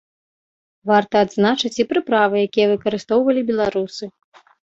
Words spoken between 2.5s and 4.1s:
выкарыстоўвалі беларусы.